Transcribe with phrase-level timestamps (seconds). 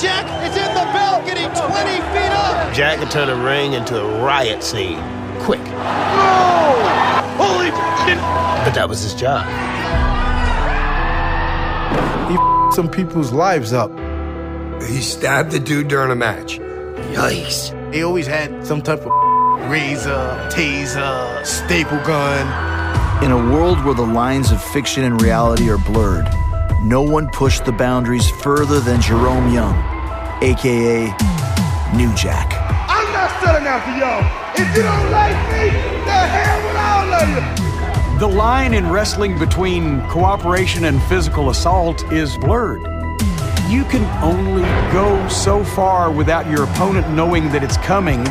[0.00, 2.72] Jack is in the bell, getting 20 feet up.
[2.74, 4.98] Jack could turn a ring into a riot scene.
[5.40, 5.60] Quick.
[7.38, 7.68] Holy
[8.04, 8.18] shit.
[8.64, 9.46] But that was his job.
[12.28, 13.90] He f- some people's lives up.
[14.82, 16.58] He stabbed the dude during a match.
[16.58, 17.72] Yikes.
[17.94, 23.24] He always had some type of razor, taser, staple gun.
[23.24, 26.26] In a world where the lines of fiction and reality are blurred,
[26.86, 29.74] no one pushed the boundaries further than Jerome Young,
[30.40, 31.06] aka
[31.96, 32.54] New Jack.
[32.88, 34.22] I'm not selling out to y'all.
[34.54, 35.70] If you don't like me,
[36.04, 37.28] the hell with all of
[38.14, 38.18] you.
[38.20, 42.82] The line in wrestling between cooperation and physical assault is blurred.
[43.68, 44.62] You can only
[44.92, 48.22] go so far without your opponent knowing that it's coming.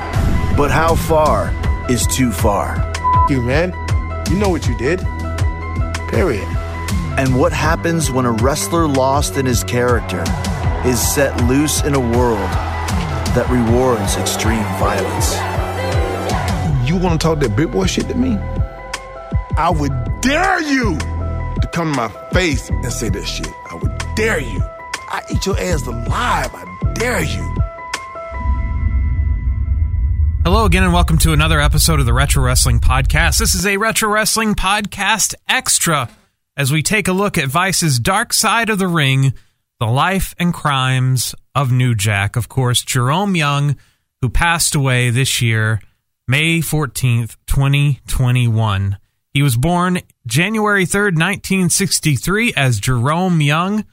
[0.56, 1.54] But how far
[1.90, 2.78] is too far?
[2.78, 3.74] F- you, man.
[4.30, 5.02] You know what you did.
[6.08, 6.48] Period.
[7.18, 10.22] And what happens when a wrestler lost in his character
[10.86, 12.50] is set loose in a world
[13.32, 15.34] that rewards extreme violence?
[16.86, 18.36] You want to talk that big boy shit to me?
[19.58, 23.48] I would dare you to come to my face and say that shit.
[23.72, 24.62] I would dare you.
[25.08, 26.54] I eat your ass alive.
[26.54, 27.56] I dare you.
[30.44, 33.40] Hello again, and welcome to another episode of the Retro Wrestling Podcast.
[33.40, 36.10] This is a Retro Wrestling Podcast Extra
[36.58, 39.34] as we take a look at Vice's Dark Side of the Ring,
[39.80, 42.36] the life and crimes of New Jack.
[42.36, 43.76] Of course, Jerome Young,
[44.22, 45.82] who passed away this year,
[46.28, 48.98] May 14th, 2021.
[49.32, 53.86] He was born January 3rd, 1963, as Jerome Young.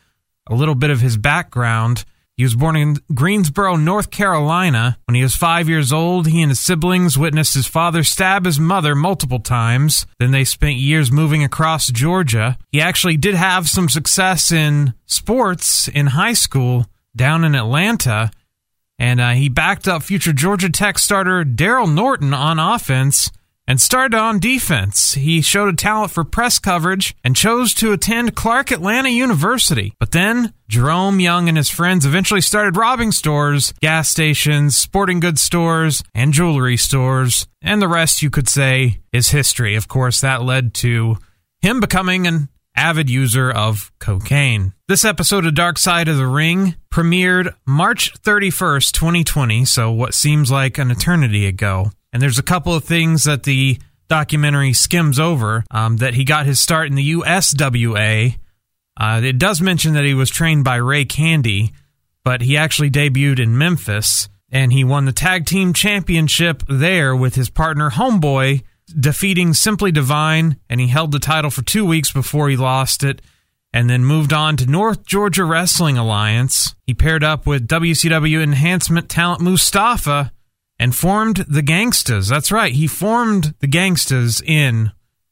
[0.49, 2.05] A little bit of his background.
[2.43, 4.99] He was born in Greensboro, North Carolina.
[5.05, 8.59] When he was five years old, he and his siblings witnessed his father stab his
[8.59, 10.07] mother multiple times.
[10.19, 12.59] Then they spent years moving across Georgia.
[12.73, 18.33] He actually did have some success in sports in high school down in Atlanta.
[18.99, 23.31] And uh, he backed up future Georgia Tech starter Daryl Norton on offense
[23.67, 25.15] and started on defense.
[25.15, 29.95] He showed a talent for press coverage and chose to attend Clark Atlanta University.
[29.99, 35.43] But then Jerome Young and his friends eventually started robbing stores, gas stations, sporting goods
[35.43, 37.47] stores, and jewelry stores.
[37.61, 39.77] And the rest, you could say, is history.
[39.77, 41.17] Of course, that led to
[41.61, 44.73] him becoming an avid user of cocaine.
[44.89, 50.51] This episode of Dark Side of the Ring premiered March 31st, 2020, so what seems
[50.51, 51.91] like an eternity ago.
[52.13, 53.79] And there's a couple of things that the
[54.09, 58.37] documentary skims over um, that he got his start in the USWA.
[58.97, 61.73] Uh, it does mention that he was trained by Ray Candy,
[62.25, 67.35] but he actually debuted in Memphis and he won the tag team championship there with
[67.37, 68.63] his partner Homeboy,
[69.01, 70.59] defeating Simply Divine.
[70.69, 73.23] And he held the title for two weeks before he lost it
[73.73, 76.75] and then moved on to North Georgia Wrestling Alliance.
[76.87, 80.31] He paired up with WCW enhancement talent Mustafa
[80.83, 82.29] and formed the Gangstas.
[82.29, 84.91] That's right, he formed the Gangstas in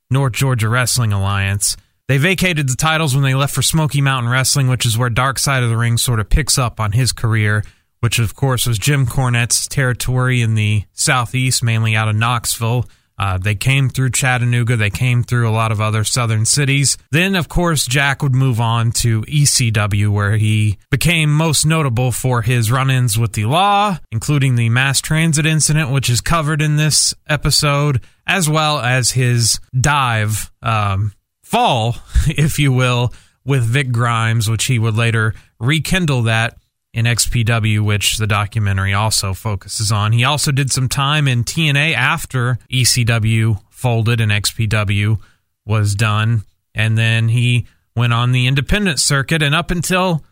[0.08, 1.76] North Georgia Wrestling Alliance.
[2.06, 5.40] They vacated the titles when they left for Smoky Mountain Wrestling, which is where Dark
[5.40, 7.64] Side of the Ring sort of picks up on his career,
[7.98, 12.84] which of course was Jim Cornette's territory in the southeast, mainly out of Knoxville.
[13.20, 14.78] Uh, they came through Chattanooga.
[14.78, 16.96] They came through a lot of other southern cities.
[17.10, 22.40] Then, of course, Jack would move on to ECW, where he became most notable for
[22.40, 26.76] his run ins with the law, including the mass transit incident, which is covered in
[26.76, 31.12] this episode, as well as his dive, um,
[31.44, 33.12] fall, if you will,
[33.44, 36.56] with Vic Grimes, which he would later rekindle that
[36.92, 40.12] in XPW, which the documentary also focuses on.
[40.12, 45.18] He also did some time in TNA after ECW folded and XPW
[45.64, 46.42] was done,
[46.74, 50.24] and then he went on the independent circuit and up until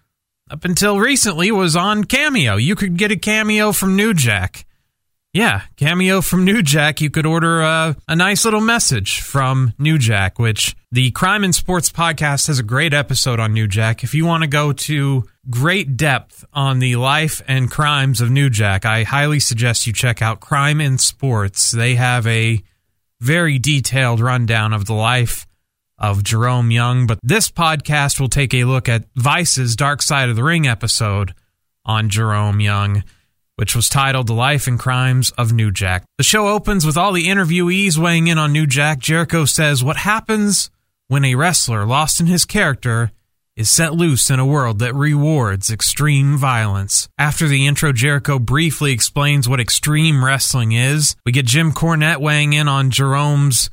[0.50, 2.56] up until recently was on Cameo.
[2.56, 4.64] You could get a cameo from New Jack.
[5.34, 7.02] Yeah, cameo from New Jack.
[7.02, 11.54] You could order a, a nice little message from New Jack, which the Crime and
[11.54, 14.02] Sports podcast has a great episode on New Jack.
[14.02, 18.50] If you want to go to great depth on the life and crimes of New
[18.50, 21.70] Jack, I highly suggest you check out Crime and Sports.
[21.70, 22.62] They have a
[23.20, 25.46] very detailed rundown of the life
[25.98, 30.36] of Jerome Young, but this podcast will take a look at Vice's Dark Side of
[30.36, 31.34] the Ring episode
[31.84, 33.02] on Jerome Young
[33.58, 36.04] which was titled The Life and Crimes of New Jack.
[36.16, 39.00] The show opens with all the interviewees weighing in on New Jack.
[39.00, 40.70] Jericho says, What happens
[41.08, 43.10] when a wrestler lost in his character
[43.58, 47.08] is set loose in a world that rewards extreme violence?
[47.18, 51.16] After the intro, Jericho briefly explains what extreme wrestling is.
[51.26, 53.68] We get Jim Cornette weighing in on Jerome's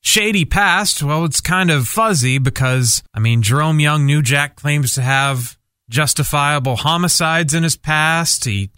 [0.00, 1.02] shady past.
[1.02, 5.58] Well, it's kind of fuzzy because, I mean, Jerome Young, New Jack claims to have
[5.90, 8.44] justifiable homicides in his past.
[8.44, 8.70] He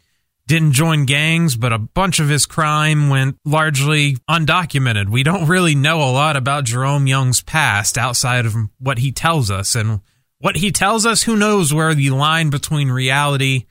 [0.46, 5.10] didn't join gangs, but a bunch of his crime went largely undocumented.
[5.10, 9.50] We don't really know a lot about Jerome Young's past outside of what he tells
[9.50, 9.74] us.
[9.74, 10.00] And
[10.38, 13.66] what he tells us, who knows where the line between reality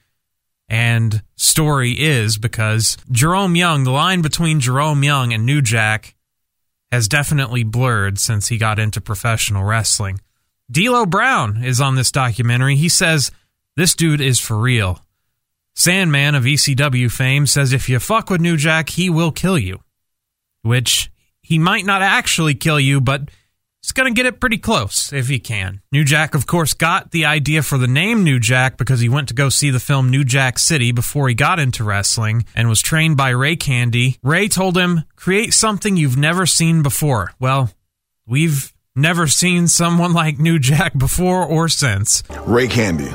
[0.68, 6.14] and story is, because Jerome Young, the line between Jerome Young and New Jack
[6.90, 10.20] has definitely blurred since he got into professional wrestling.
[10.70, 12.76] D'Lo Brown is on this documentary.
[12.76, 13.30] He says,
[13.76, 15.00] This dude is for real.
[15.74, 19.80] Sandman of ECW fame says if you fuck with New Jack, he will kill you.
[20.62, 21.10] Which
[21.42, 23.30] he might not actually kill you, but
[23.86, 25.80] he's going to get it pretty close if he can.
[25.92, 29.28] New Jack, of course, got the idea for the name New Jack because he went
[29.28, 32.82] to go see the film New Jack City before he got into wrestling and was
[32.82, 34.18] trained by Ray Candy.
[34.24, 37.32] Ray told him, create something you've never seen before.
[37.38, 37.70] Well,
[38.26, 42.24] we've never seen someone like New Jack before or since.
[42.44, 43.12] Ray Candy.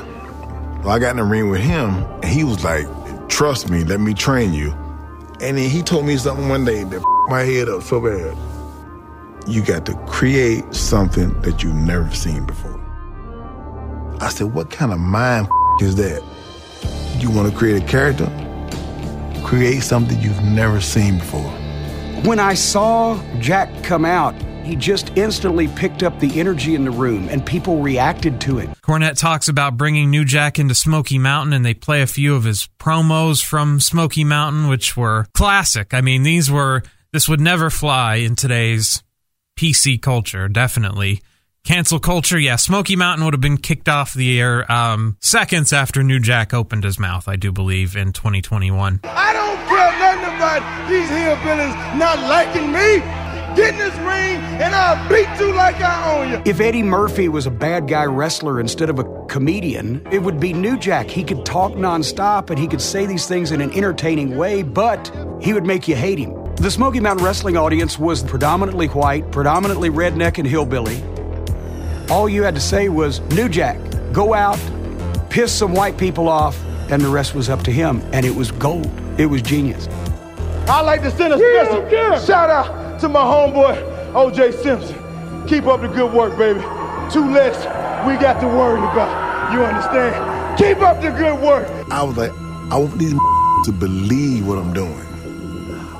[0.80, 2.86] Well, I got in the ring with him, and he was like,
[3.28, 4.72] "Trust me, let me train you."
[5.40, 8.51] And then he told me something one day that my head up so bad.
[9.46, 12.78] You got to create something that you've never seen before.
[14.20, 15.48] I said, "What kind of mind
[15.80, 16.22] is that?
[17.18, 18.30] You want to create a character?
[19.44, 21.50] Create something you've never seen before."
[22.24, 26.90] When I saw Jack come out, he just instantly picked up the energy in the
[26.90, 28.70] room and people reacted to it.
[28.82, 32.44] Cornette talks about bringing New Jack into Smoky Mountain and they play a few of
[32.44, 35.92] his promos from Smoky Mountain, which were classic.
[35.92, 39.02] I mean, these were, this would never fly in today's
[39.56, 41.20] PC culture, definitely.
[41.64, 42.56] Cancel culture, yeah.
[42.56, 46.82] Smoky Mountain would have been kicked off the air um, seconds after New Jack opened
[46.82, 49.00] his mouth, I do believe, in 2021.
[49.04, 53.22] I don't care nothing about these hillbillies not liking me.
[53.54, 56.42] Get in this ring and I'll beat you like I own you.
[56.46, 60.54] If Eddie Murphy was a bad guy wrestler instead of a comedian, it would be
[60.54, 61.08] New Jack.
[61.08, 65.14] He could talk nonstop and he could say these things in an entertaining way, but
[65.40, 66.41] he would make you hate him.
[66.56, 71.02] The Smoky Mountain Wrestling audience was predominantly white, predominantly redneck and hillbilly.
[72.08, 73.78] All you had to say was, New Jack,
[74.12, 74.60] go out,
[75.28, 78.00] piss some white people off, and the rest was up to him.
[78.12, 78.88] And it was gold.
[79.18, 79.88] It was genius.
[80.68, 85.48] I'd like to send a special yeah, shout out to my homeboy, OJ Simpson.
[85.48, 86.60] Keep up the good work, baby.
[87.10, 87.56] Two less
[88.06, 89.52] we got to worry about.
[89.52, 90.58] You understand?
[90.58, 91.66] Keep up the good work.
[91.90, 92.30] I was like,
[92.70, 93.12] I want these
[93.64, 95.11] to believe what I'm doing.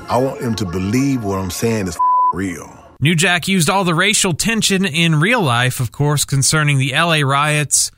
[0.09, 1.97] I want them to believe what I'm saying is
[2.33, 2.69] real.
[2.99, 7.19] New Jack used all the racial tension in real life, of course, concerning the LA
[7.21, 7.91] riots.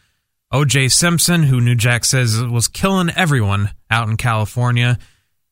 [0.53, 4.97] OJ Simpson, who New Jack says was killing everyone out in California,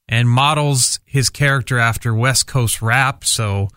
[0.07, 3.25] and models his character after West Coast rap.
[3.25, 3.67] So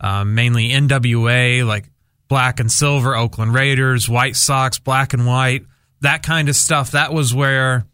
[0.00, 1.90] uh, mainly NWA, like
[2.28, 5.64] Black and Silver, Oakland Raiders, White Sox, Black and White,
[6.00, 6.90] that kind of stuff.
[6.90, 7.86] That was where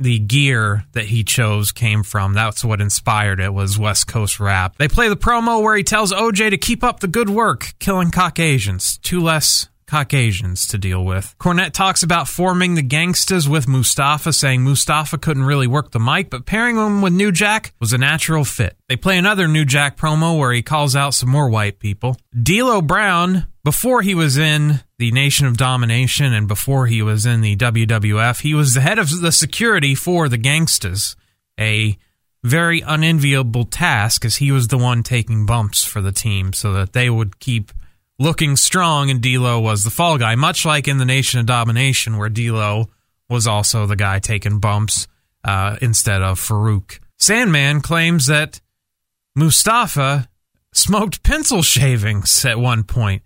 [0.00, 2.32] the gear that he chose came from.
[2.32, 4.76] That's what inspired it was West Coast rap.
[4.78, 8.10] They play the promo where he tells OJ to keep up the good work, killing
[8.10, 8.98] Caucasians.
[8.98, 11.34] Two less Caucasians to deal with.
[11.40, 16.30] Cornette talks about forming the gangstas with Mustafa, saying Mustafa couldn't really work the mic,
[16.30, 18.76] but pairing him with New Jack was a natural fit.
[18.88, 22.16] They play another New Jack promo where he calls out some more white people.
[22.40, 27.40] D'Lo Brown, before he was in the Nation of Domination and before he was in
[27.40, 31.14] the WWF, he was the head of the security for the gangstas.
[31.58, 31.98] A
[32.42, 36.94] very unenviable task as he was the one taking bumps for the team so that
[36.94, 37.70] they would keep
[38.18, 42.16] looking strong, and D'Lo was the fall guy, much like in the Nation of Domination,
[42.16, 42.88] where D'Lo
[43.28, 45.06] was also the guy taking bumps
[45.44, 46.98] uh, instead of Farouk.
[47.18, 48.60] Sandman claims that
[49.34, 50.28] Mustafa
[50.72, 53.22] smoked pencil shavings at one point.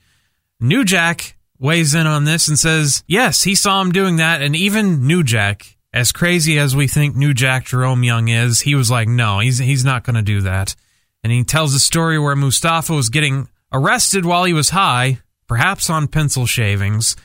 [0.61, 4.54] New Jack weighs in on this and says, yes, he saw him doing that, and
[4.54, 8.90] even New Jack, as crazy as we think New Jack Jerome Young is, he was
[8.90, 10.75] like, no, he's he's not going to do that.
[11.23, 15.88] And he tells a story where Mustafa was getting arrested while he was high, perhaps
[15.88, 17.16] on pencil shavings,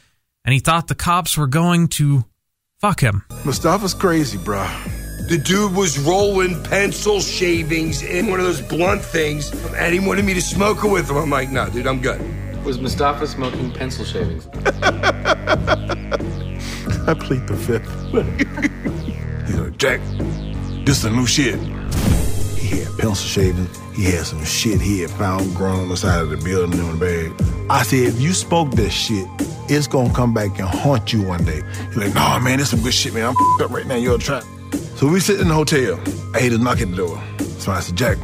[0.45, 2.25] and he thought the cops were going to
[2.79, 3.25] fuck him.
[3.45, 4.67] Mustafa's crazy, bro.
[5.27, 10.25] The dude was rolling pencil shavings in one of those blunt things, and he wanted
[10.25, 11.17] me to smoke it with him.
[11.17, 12.19] I'm like, no, dude, I'm good.
[12.69, 14.47] Was Mustafa smoking pencil shavings?
[17.07, 17.89] I plead the fifth.
[19.49, 19.99] you know, Jack,
[20.85, 21.59] this is the new shit.
[22.59, 26.21] He had pencil shavings he had some shit he had found growing on the side
[26.21, 27.33] of the building in the bag.
[27.71, 29.27] I said, if you spoke that shit,
[29.67, 31.63] it's gonna come back and haunt you one day.
[31.87, 33.25] He's like, nah, man, this some good shit, man.
[33.25, 33.95] I'm up right now.
[33.95, 34.43] You're a trap.
[34.95, 35.99] So we sit in the hotel.
[36.35, 37.19] I hate to knock at the door.
[37.57, 38.19] So I said, Jack,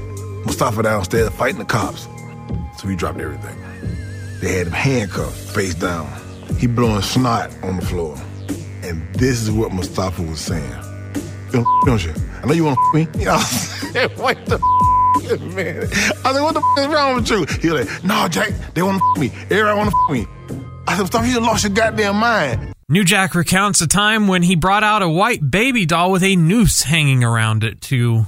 [0.46, 2.08] Mustafa downstairs fighting the cops.
[2.78, 3.65] So we dropped everything.
[4.46, 6.08] They had him handcuffed, face down.
[6.60, 8.16] He blowing snot on the floor.
[8.84, 10.72] And this is what Mustafa was saying.
[11.52, 12.14] You don't you?
[12.44, 13.08] I know you want to me.
[13.18, 14.60] You know, what the
[15.56, 15.82] man?
[16.24, 17.46] I said, what the is wrong with you?
[17.60, 19.32] He was like, no, Jack, they want to me.
[19.50, 20.28] Everybody want to me.
[20.88, 22.72] I said, Mustafa, you lost your goddamn mind.
[22.88, 26.36] New Jack recounts a time when he brought out a white baby doll with a
[26.36, 28.28] noose hanging around it to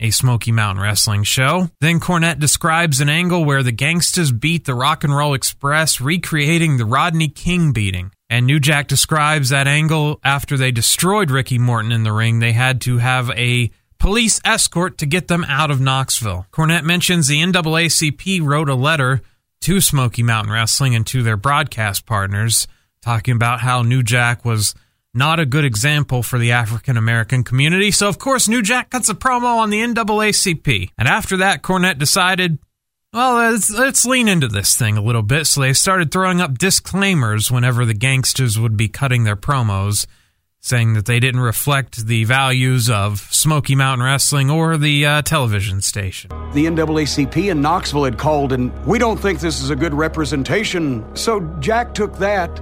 [0.00, 1.70] a Smoky Mountain Wrestling show.
[1.80, 6.76] Then Cornette describes an angle where the gangstas beat the Rock and Roll Express, recreating
[6.76, 8.12] the Rodney King beating.
[8.28, 12.40] And New Jack describes that angle after they destroyed Ricky Morton in the ring.
[12.40, 16.46] They had to have a police escort to get them out of Knoxville.
[16.52, 19.22] Cornette mentions the NAACP wrote a letter
[19.62, 22.66] to Smoky Mountain Wrestling and to their broadcast partners
[23.00, 24.74] talking about how New Jack was
[25.16, 27.90] not a good example for the African American community.
[27.90, 30.90] So, of course, New Jack cuts a promo on the NAACP.
[30.98, 32.58] And after that, Cornette decided,
[33.12, 35.46] well, let's, let's lean into this thing a little bit.
[35.46, 40.06] So they started throwing up disclaimers whenever the gangstas would be cutting their promos,
[40.60, 45.80] saying that they didn't reflect the values of Smoky Mountain Wrestling or the uh, television
[45.80, 46.28] station.
[46.52, 51.04] The NAACP in Knoxville had called, and we don't think this is a good representation.
[51.16, 52.60] So Jack took that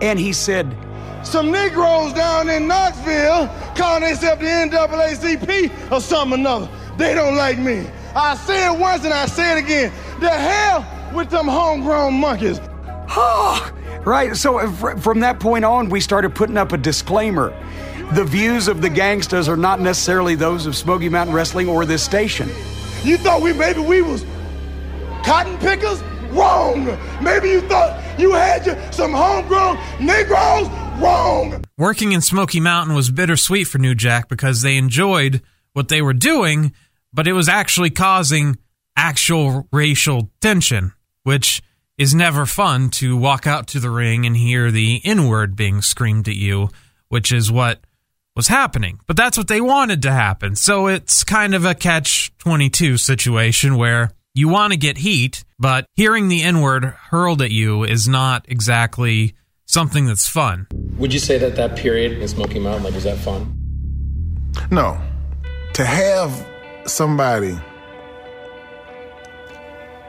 [0.00, 0.76] and he said,
[1.22, 6.68] some Negroes down in Knoxville calling themselves the NAACP or something another.
[6.96, 7.86] They don't like me.
[8.14, 9.92] I say it once and I say it again.
[10.20, 12.60] The hell with them homegrown monkeys.
[13.08, 13.72] Ah,
[14.04, 14.36] right.
[14.36, 17.50] So from that point on, we started putting up a disclaimer.
[18.12, 22.02] The views of the gangstas are not necessarily those of Smoky Mountain Wrestling or this
[22.02, 22.48] station.
[23.02, 24.24] You thought we maybe we was
[25.24, 26.02] cotton pickers?
[26.30, 26.84] Wrong.
[27.22, 30.68] Maybe you thought you had your, some homegrown Negroes?
[31.02, 31.64] Wrong.
[31.76, 35.42] Working in Smoky Mountain was bittersweet for New Jack because they enjoyed
[35.72, 36.72] what they were doing,
[37.12, 38.58] but it was actually causing
[38.96, 40.92] actual racial tension,
[41.24, 41.62] which
[41.98, 45.82] is never fun to walk out to the ring and hear the N word being
[45.82, 46.68] screamed at you,
[47.08, 47.80] which is what
[48.34, 49.00] was happening.
[49.06, 50.56] But that's what they wanted to happen.
[50.56, 55.84] So it's kind of a catch 22 situation where you want to get heat, but
[55.94, 59.34] hearing the N word hurled at you is not exactly
[59.66, 60.66] something that's fun.
[60.98, 63.58] Would you say that that period in Smoky Mountain, like, was that fun?
[64.70, 65.00] No.
[65.74, 66.46] To have
[66.86, 67.58] somebody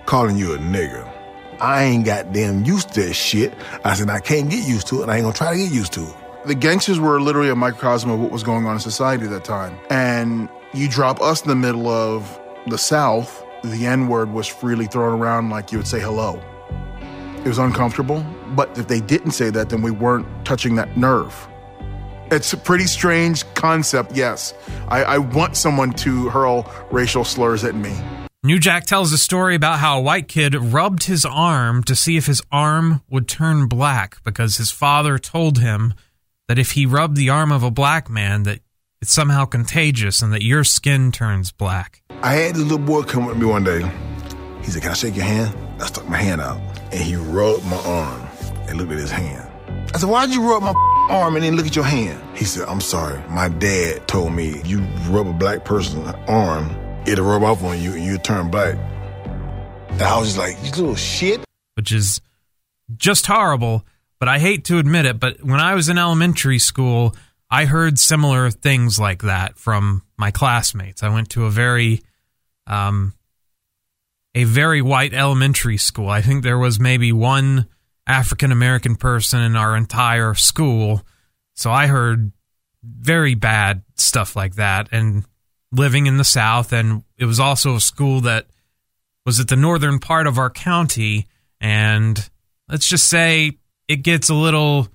[0.05, 1.09] calling you a nigger,
[1.61, 3.53] I ain't goddamn used to that shit.
[3.85, 5.71] I said, I can't get used to it, and I ain't gonna try to get
[5.71, 6.15] used to it.
[6.45, 9.45] The gangstas were literally a microcosm of what was going on in society at that
[9.45, 9.77] time.
[9.89, 14.87] And you drop us in the middle of the South, the N word was freely
[14.87, 16.41] thrown around like you would say hello.
[17.45, 18.25] It was uncomfortable,
[18.55, 21.47] but if they didn't say that, then we weren't touching that nerve.
[22.31, 24.53] It's a pretty strange concept, yes.
[24.87, 27.95] I, I want someone to hurl racial slurs at me.
[28.45, 32.17] New Jack tells a story about how a white kid rubbed his arm to see
[32.17, 35.93] if his arm would turn black because his father told him
[36.47, 38.59] that if he rubbed the arm of a black man that
[39.01, 42.01] it's somehow contagious and that your skin turns black.
[42.21, 43.89] I had this little boy come with me one day.
[44.61, 45.55] He said, Can I shake your hand?
[45.81, 46.59] I stuck my hand out
[46.91, 48.27] and he rubbed my arm
[48.67, 49.49] and looked at his hand.
[49.93, 50.73] I said, Why'd you rub my
[51.09, 52.21] arm and then look at your hand?
[52.37, 53.21] He said, I'm sorry.
[53.29, 54.79] My dad told me you
[55.09, 58.75] rub a black person's arm, it'll rub off on you and you turn black.
[59.89, 61.43] And I was just like, You little shit.
[61.75, 62.21] Which is
[62.95, 63.85] just horrible,
[64.19, 65.19] but I hate to admit it.
[65.19, 67.15] But when I was in elementary school,
[67.49, 71.03] I heard similar things like that from my classmates.
[71.03, 72.01] I went to a very
[72.65, 73.13] um,
[74.35, 76.09] a very white elementary school.
[76.09, 77.67] I think there was maybe one
[78.07, 81.03] African American person in our entire school.
[81.53, 82.31] So I heard
[82.83, 84.89] very bad stuff like that.
[84.91, 85.25] And
[85.71, 88.45] living in the South, and it was also a school that
[89.25, 91.27] was at the northern part of our county.
[91.59, 92.29] And
[92.69, 93.57] let's just say
[93.87, 94.89] it gets a little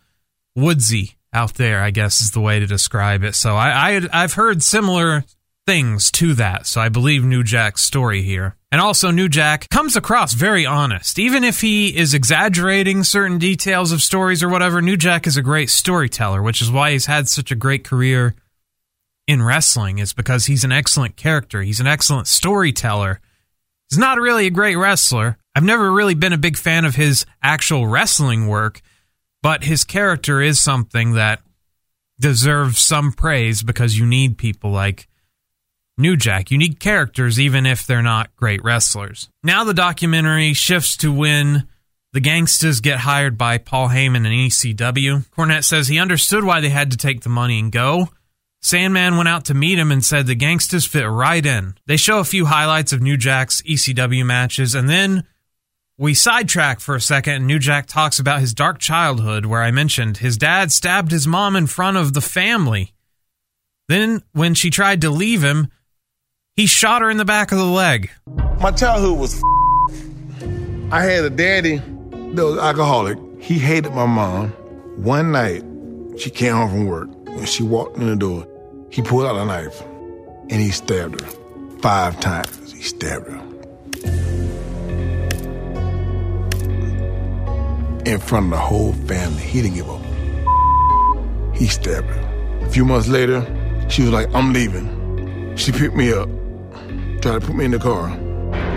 [0.54, 3.34] woodsy out there, I guess is the way to describe it.
[3.34, 5.24] So I, I I've heard similar
[5.68, 6.66] things to that.
[6.66, 8.56] So I believe New Jack's story here.
[8.72, 11.18] And also, New Jack comes across very honest.
[11.18, 15.42] Even if he is exaggerating certain details of stories or whatever, New Jack is a
[15.42, 18.34] great storyteller, which is why he's had such a great career
[19.26, 21.60] in wrestling, is because he's an excellent character.
[21.60, 23.20] He's an excellent storyteller.
[23.90, 25.36] He's not really a great wrestler.
[25.54, 28.80] I've never really been a big fan of his actual wrestling work,
[29.42, 31.42] but his character is something that
[32.18, 35.07] deserves some praise because you need people like
[35.98, 39.28] New Jack, unique characters, even if they're not great wrestlers.
[39.42, 41.66] Now the documentary shifts to when
[42.12, 45.26] the gangstas get hired by Paul Heyman and ECW.
[45.30, 48.10] Cornette says he understood why they had to take the money and go.
[48.62, 51.74] Sandman went out to meet him and said the gangstas fit right in.
[51.86, 55.24] They show a few highlights of New Jack's ECW matches, and then
[55.96, 59.72] we sidetrack for a second, and New Jack talks about his dark childhood, where I
[59.72, 62.94] mentioned his dad stabbed his mom in front of the family.
[63.88, 65.68] Then, when she tried to leave him,
[66.58, 68.10] he shot her in the back of the leg.
[68.60, 69.40] My childhood was.
[70.90, 73.16] I had a daddy that was alcoholic.
[73.38, 74.48] He hated my mom.
[74.96, 75.62] One night,
[76.18, 77.08] she came home from work.
[77.28, 78.44] When she walked in the door,
[78.90, 79.80] he pulled out a knife
[80.50, 81.28] and he stabbed her
[81.78, 82.72] five times.
[82.72, 83.38] He stabbed her.
[88.04, 89.42] In front of the whole family.
[89.42, 91.54] He didn't give up.
[91.54, 92.66] He stabbed her.
[92.66, 93.46] A few months later,
[93.88, 95.54] she was like, I'm leaving.
[95.56, 96.28] She picked me up,
[97.20, 98.08] tried to put me in the car.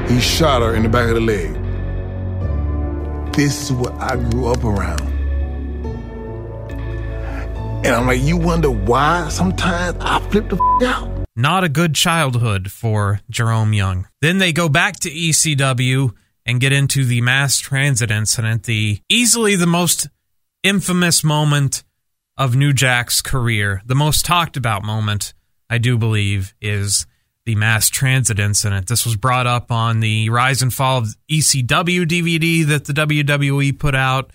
[0.07, 1.53] He shot her in the back of the leg.
[3.33, 5.01] This is what I grew up around.
[7.83, 11.10] And I'm like, you wonder why sometimes I flip the f- out?
[11.36, 14.07] Not a good childhood for Jerome Young.
[14.21, 16.12] Then they go back to ECW
[16.45, 20.10] and get into the mass transit incident, the easily the most
[20.62, 21.83] infamous moment
[22.38, 23.81] of New Jack's career.
[23.86, 25.33] The most talked about moment,
[25.69, 27.05] I do believe, is
[27.45, 28.88] the mass transit incident.
[28.88, 33.77] This was brought up on the Rise and Fall of ECW DVD that the WWE
[33.77, 34.31] put out.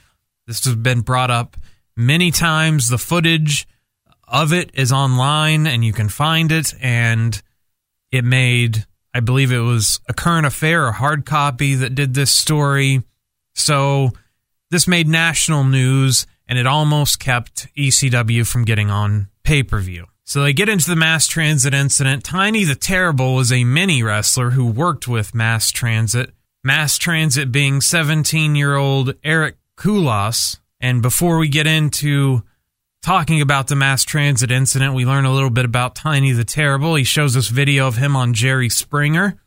[0.47, 1.57] This has been brought up
[1.97, 2.89] many times.
[2.89, 3.67] The footage
[4.27, 6.75] of it is online and you can find it.
[6.81, 7.41] And
[8.11, 12.33] it made, I believe it was a current affair, a hard copy that did this
[12.33, 13.03] story.
[13.55, 14.11] So
[14.71, 20.07] this made national news and it almost kept ECW from getting on pay per view.
[20.28, 22.25] So they get into the mass transit incident.
[22.25, 26.33] Tiny the Terrible was a mini wrestler who worked with mass transit.
[26.64, 30.59] Mass transit being 17 year old Eric Kulas.
[30.80, 32.42] And before we get into
[33.02, 36.97] talking about the mass transit incident, we learn a little bit about Tiny the Terrible.
[36.97, 39.40] He shows us video of him on Jerry Springer.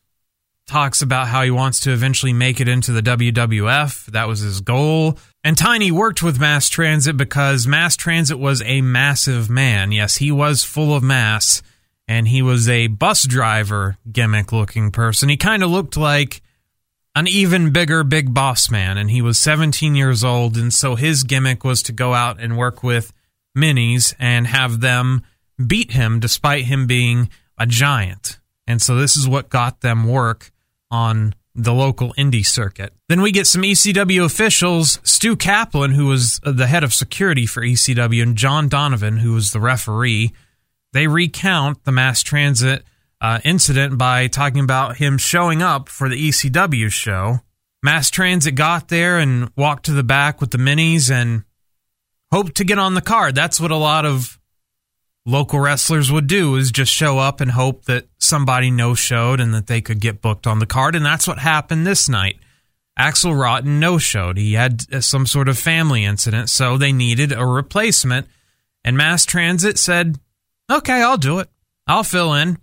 [0.66, 4.06] Talks about how he wants to eventually make it into the WWF.
[4.06, 5.18] That was his goal.
[5.44, 9.92] And Tiny worked with mass transit because mass transit was a massive man.
[9.92, 11.62] Yes, he was full of mass,
[12.08, 15.30] and he was a bus driver gimmick looking person.
[15.30, 16.42] He kind of looked like
[17.16, 20.58] an even bigger big boss man, and he was 17 years old.
[20.58, 23.14] And so his gimmick was to go out and work with
[23.58, 25.24] minis and have them
[25.66, 28.40] beat him despite him being a giant.
[28.68, 30.52] And so this is what got them work
[30.92, 32.94] on the local indie circuit.
[33.08, 37.62] Then we get some ECW officials, Stu Kaplan, who was the head of security for
[37.62, 40.32] ECW, and John Donovan, who was the referee.
[40.94, 42.84] They recount the mass transit
[43.22, 47.40] uh, incident by talking about him showing up for the ECW show.
[47.84, 51.44] Mass transit got there and walked to the back with the minis and
[52.32, 53.36] hoped to get on the card.
[53.36, 54.39] That's what a lot of
[55.26, 59.54] local wrestlers would do is just show up and hope that somebody no showed and
[59.54, 60.96] that they could get booked on the card.
[60.96, 62.38] And that's what happened this night.
[62.98, 64.38] Axel Rotten no showed.
[64.38, 68.28] He had uh, some sort of family incident, so they needed a replacement.
[68.84, 70.20] And Mass Transit said,
[70.70, 71.50] okay, I'll do it.
[71.88, 72.58] I'll fill in.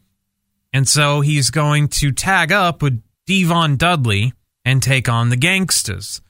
[0.72, 6.20] And so he's going to tag up with Devon Dudley and take on the Gangstas.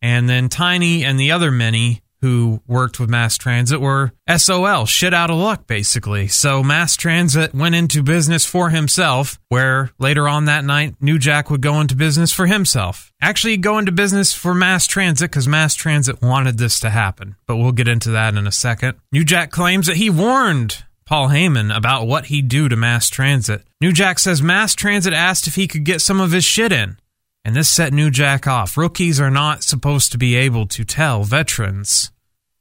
[0.00, 5.14] And then Tiny and the other many who worked with mass transit were SOL, shit
[5.14, 6.28] out of luck, basically.
[6.28, 11.50] So mass transit went into business for himself, where later on that night, New Jack
[11.50, 13.12] would go into business for himself.
[13.22, 17.56] Actually, go into business for mass transit because mass transit wanted this to happen, but
[17.56, 18.98] we'll get into that in a second.
[19.12, 23.64] New Jack claims that he warned Paul Heyman about what he'd do to mass transit.
[23.80, 26.98] New Jack says mass transit asked if he could get some of his shit in.
[27.44, 28.76] And this set New Jack off.
[28.76, 32.10] Rookies are not supposed to be able to tell veterans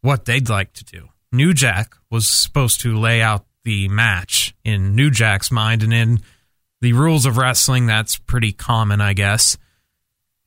[0.01, 1.09] what they'd like to do.
[1.31, 6.19] New Jack was supposed to lay out the match in New Jack's mind, and in
[6.81, 9.57] the rules of wrestling, that's pretty common, I guess.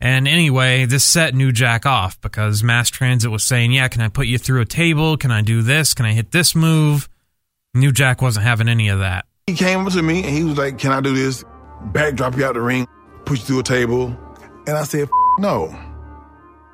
[0.01, 4.09] And anyway, this set New Jack off because Mass Transit was saying, Yeah, can I
[4.09, 5.17] put you through a table?
[5.17, 5.95] Can I do this?
[5.95, 7.09] Can I hit this move?
[7.75, 9.27] New Jack wasn't having any of that.
[9.47, 11.45] He came up to me and he was like, Can I do this?
[11.93, 12.89] Backdrop you out the ring,
[13.33, 14.17] push you through a table.
[14.67, 15.75] And I said, No.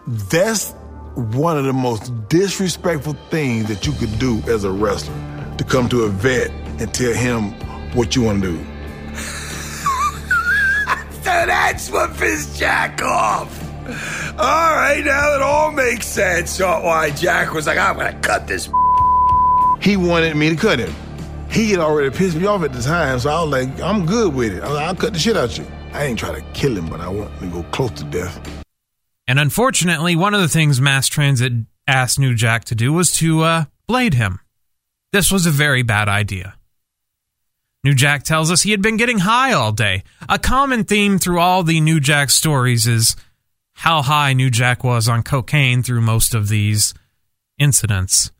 [0.06, 0.72] That's
[1.14, 5.14] one of the most disrespectful things that you could do as a wrestler
[5.58, 7.52] to come to a vet and tell him
[7.94, 8.58] what you want to do.
[11.12, 13.62] so that's what pissed Jack off.
[14.38, 16.50] All right, now it all makes sense.
[16.50, 18.68] So why Jack was like, I'm gonna cut this.
[19.80, 20.92] He wanted me to cut him.
[21.52, 24.34] He had already pissed me off at the time, so I was like, I'm good
[24.34, 24.64] with it.
[24.64, 25.77] I will cut the shit out of you.
[25.92, 28.64] I ain't trying to kill him, but I want him to go close to death.
[29.26, 31.52] And unfortunately, one of the things Mass Transit
[31.86, 34.40] asked New Jack to do was to uh, blade him.
[35.12, 36.54] This was a very bad idea.
[37.84, 40.02] New Jack tells us he had been getting high all day.
[40.28, 43.16] A common theme through all the New Jack stories is
[43.74, 46.92] how high New Jack was on cocaine through most of these
[47.58, 48.30] incidents.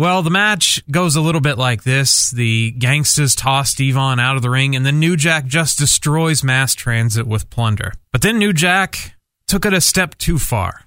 [0.00, 2.30] Well, the match goes a little bit like this.
[2.30, 6.74] The gangstas toss Devon out of the ring, and then New Jack just destroys mass
[6.74, 7.92] transit with plunder.
[8.10, 9.14] But then New Jack
[9.46, 10.86] took it a step too far.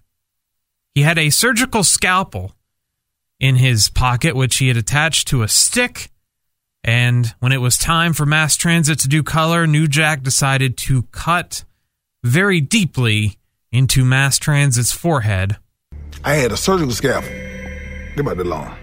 [0.95, 2.55] He had a surgical scalpel
[3.39, 6.09] in his pocket, which he had attached to a stick.
[6.83, 11.03] And when it was time for mass transit to do color, New Jack decided to
[11.11, 11.65] cut
[12.23, 13.37] very deeply
[13.71, 15.57] into mass transit's forehead.
[16.23, 17.29] I had a surgical scalpel.
[18.17, 18.75] About that long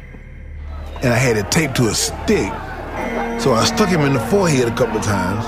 [1.03, 2.53] and I had it taped to a stick.
[3.41, 5.47] So I stuck him in the forehead a couple of times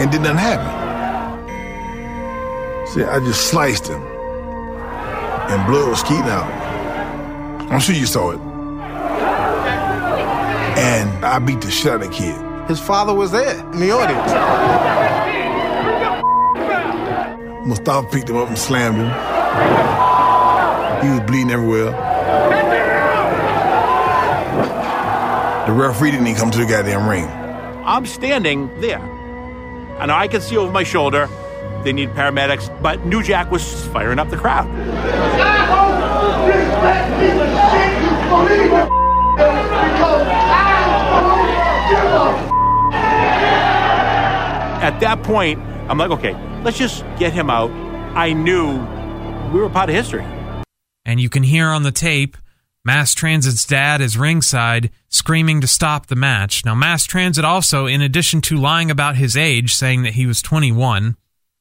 [0.00, 0.80] and did nothing happen.
[2.88, 6.50] See, I just sliced him and blood was skeeting out.
[7.70, 8.40] I'm sure you saw it.
[10.78, 12.36] And I beat the shit out of the kid.
[12.68, 14.32] His father was there in the audience.
[17.66, 19.10] Mustafa picked him up and slammed him.
[21.02, 21.92] He was bleeding everywhere.
[25.66, 27.26] The referee didn't even come to the goddamn ring.
[27.84, 29.00] I'm standing there.
[30.00, 31.28] And I can see over my shoulder
[31.84, 34.66] they need paramedics, but New Jack was firing up the crowd.
[44.82, 47.70] At that point, I'm like, okay, let's just get him out.
[48.16, 48.78] I knew
[49.52, 50.24] we were part of history.
[51.04, 52.36] And you can hear on the tape
[52.84, 56.64] Mass Transit's dad is ringside screaming to stop the match.
[56.64, 60.40] Now, Mass Transit also, in addition to lying about his age, saying that he was
[60.40, 61.16] 21,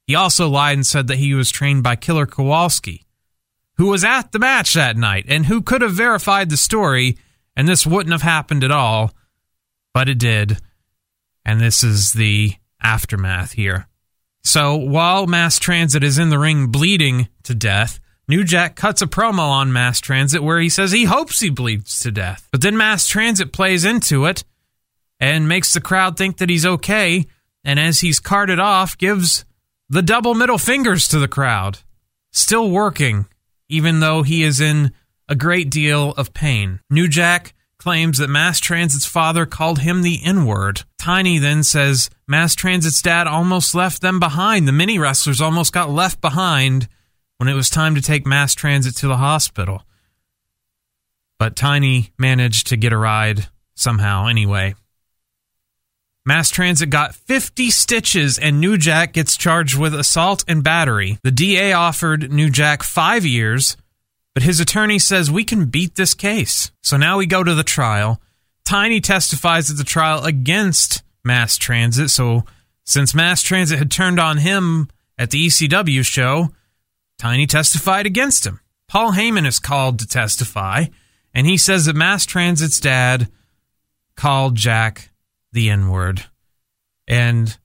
[0.07, 3.05] he also lied and said that he was trained by Killer Kowalski,
[3.75, 7.17] who was at the match that night and who could have verified the story,
[7.55, 9.11] and this wouldn't have happened at all,
[9.93, 10.57] but it did.
[11.43, 13.87] And this is the aftermath here.
[14.43, 19.07] So while Mass Transit is in the ring bleeding to death, New Jack cuts a
[19.07, 22.47] promo on Mass Transit where he says he hopes he bleeds to death.
[22.51, 24.43] But then Mass Transit plays into it
[25.19, 27.25] and makes the crowd think that he's okay.
[27.63, 29.45] And as he's carted off, gives
[29.89, 31.79] the double middle fingers to the crowd.
[32.31, 33.25] Still working,
[33.67, 34.91] even though he is in
[35.27, 36.81] a great deal of pain.
[36.87, 40.83] New Jack claims that Mass Transit's father called him the N word.
[40.99, 44.67] Tiny then says Mass Transit's dad almost left them behind.
[44.67, 46.87] The mini wrestlers almost got left behind
[47.39, 49.83] when it was time to take mass transit to the hospital.
[51.37, 54.75] But Tiny managed to get a ride somehow anyway.
[56.25, 61.17] Mass Transit got 50 stitches and New Jack gets charged with assault and battery.
[61.23, 63.77] The DA offered New Jack five years,
[64.33, 66.71] but his attorney says we can beat this case.
[66.83, 68.21] So now we go to the trial.
[68.65, 72.09] Tiny testifies at the trial against Mass Transit.
[72.09, 72.43] So
[72.83, 76.49] since Mass Transit had turned on him at the ECW show,
[77.19, 78.61] Tiny testified against him.
[78.87, 80.85] Paul Heyman is called to testify,
[81.33, 83.29] and he says that Mass Transit's dad
[84.15, 85.11] called Jack
[85.51, 86.25] the N word.
[87.07, 87.55] And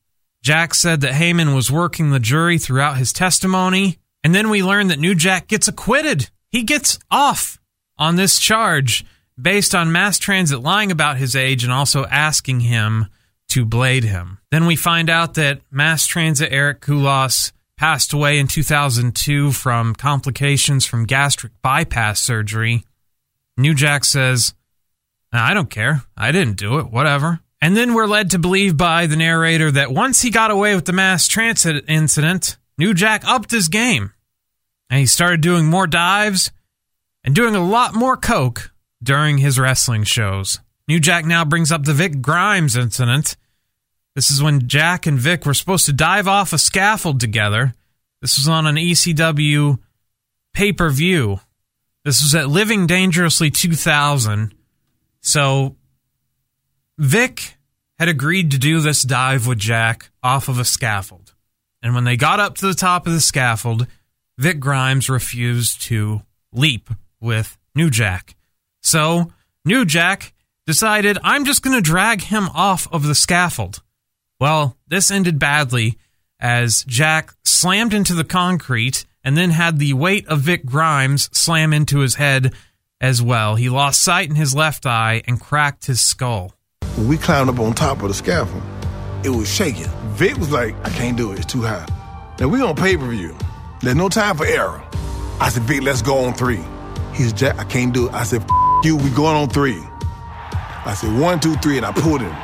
[0.43, 3.99] Jack said that Heyman was working the jury throughout his testimony.
[4.23, 6.31] And then we learn that New Jack gets acquitted.
[6.49, 7.59] He gets off
[7.99, 9.05] on this charge
[9.41, 13.07] based on Mass Transit lying about his age and also asking him
[13.49, 14.39] to blade him.
[14.51, 20.87] Then we find out that Mass Transit Eric Kulas passed away in 2002 from complications
[20.87, 22.85] from gastric bypass surgery.
[23.57, 24.55] New Jack says,
[25.33, 26.03] I don't care.
[26.17, 26.91] I didn't do it.
[26.91, 27.41] Whatever.
[27.61, 30.85] And then we're led to believe by the narrator that once he got away with
[30.85, 34.13] the mass transit incident, New Jack upped his game.
[34.91, 36.51] And he started doing more dives
[37.25, 40.61] and doing a lot more coke during his wrestling shows.
[40.87, 43.37] New Jack now brings up the Vic Grimes incident
[44.15, 47.75] this is when Jack and Vic were supposed to dive off a scaffold together.
[48.21, 49.79] This was on an ECW
[50.53, 51.41] pay per view.
[52.05, 54.55] This was at Living Dangerously 2000.
[55.21, 55.77] So
[56.99, 57.57] Vic
[57.99, 61.35] had agreed to do this dive with Jack off of a scaffold.
[61.83, 63.87] And when they got up to the top of the scaffold,
[64.39, 66.23] Vic Grimes refused to
[66.53, 68.37] leap with New Jack.
[68.83, 69.33] So
[69.65, 70.33] New Jack
[70.67, 73.83] decided, I'm just going to drag him off of the scaffold.
[74.45, 75.97] Well, this ended badly
[76.39, 81.73] as Jack slammed into the concrete and then had the weight of Vic Grimes slam
[81.73, 82.53] into his head
[83.01, 83.55] as well.
[83.55, 86.53] He lost sight in his left eye and cracked his skull.
[86.97, 88.63] When we climbed up on top of the scaffold,
[89.25, 89.89] it was shaking.
[90.11, 91.87] Vic was like, I can't do it, it's too high.
[92.39, 93.35] Now we on pay per view.
[93.81, 94.85] There's no time for error.
[95.41, 96.61] I said, Vic, let's go on three.
[97.15, 98.13] He's Jack, I can't do it.
[98.13, 98.45] I said,
[98.83, 99.83] you, we going on three.
[100.85, 102.37] I said, one, two, three, and I pulled him.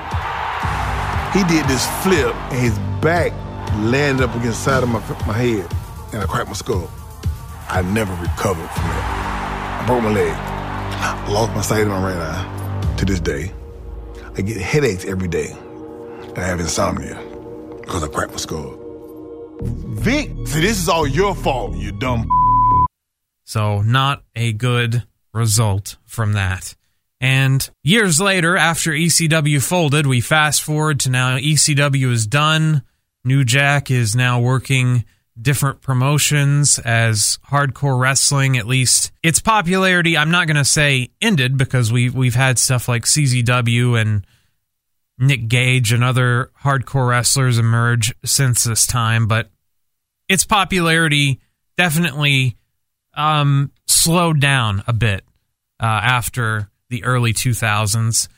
[1.33, 3.33] He did this flip, and his back
[3.85, 5.71] landed up against the side of my, my head,
[6.13, 6.91] and I cracked my skull.
[7.69, 9.81] I never recovered from that.
[9.83, 10.33] I broke my leg.
[10.33, 13.53] I lost my sight in my right eye to this day.
[14.37, 15.53] I get headaches every day.
[15.53, 17.17] And I have insomnia
[17.81, 18.77] because I cracked my skull.
[19.63, 22.29] Vic, see, this is all your fault, you dumb.
[23.45, 26.75] So, not a good result from that.
[27.21, 32.83] And years later, after ECW folded, we fast forward to now ECW is done.
[33.25, 35.05] New Jack is now working
[35.41, 38.57] different promotions as hardcore wrestling.
[38.57, 42.89] At least its popularity, I'm not going to say ended because we we've had stuff
[42.89, 44.27] like CZW and
[45.19, 49.51] Nick Gage and other hardcore wrestlers emerge since this time, but
[50.29, 51.41] its popularity
[51.77, 52.57] definitely
[53.15, 55.23] um, slowed down a bit
[55.79, 58.29] uh, after the early 2000s.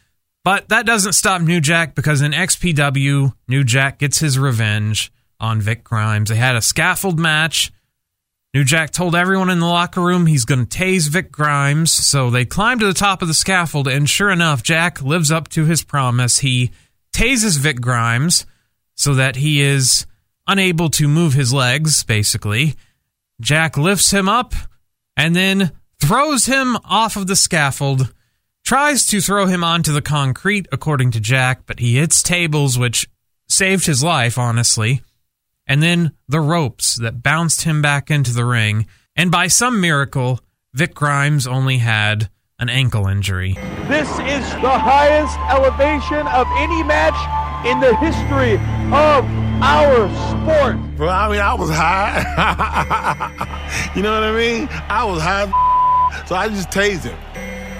[0.45, 5.61] But that doesn't stop New Jack because in XPW, New Jack gets his revenge on
[5.61, 6.31] Vic Grimes.
[6.31, 7.73] They had a scaffold match.
[8.55, 11.91] New Jack told everyone in the locker room he's going to tase Vic Grimes.
[11.91, 15.49] So they climb to the top of the scaffold, and sure enough, Jack lives up
[15.51, 16.41] to his promise.
[16.41, 16.71] He
[17.15, 18.45] tases Vic Grimes
[18.95, 20.07] so that he is
[20.47, 22.75] unable to move his legs, basically.
[23.41, 24.55] Jack lifts him up
[25.17, 28.13] and then throws him off of the scaffold
[28.73, 33.07] tries to throw him onto the concrete, according to Jack, but he hits tables, which
[33.47, 35.03] saved his life, honestly,
[35.67, 38.87] and then the ropes that bounced him back into the ring.
[39.15, 40.41] And by some miracle,
[40.73, 43.59] Vic Grimes only had an ankle injury.
[43.89, 48.55] This is the highest elevation of any match in the history
[48.91, 49.27] of
[49.63, 50.97] our sport.
[50.97, 52.23] Bro, I mean, I was high.
[53.95, 54.67] you know what I mean?
[54.89, 57.19] I was high, so I just tased him.